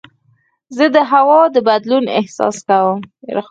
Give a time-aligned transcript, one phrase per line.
[0.75, 2.97] زه د هوا د بدلون احساس کوم.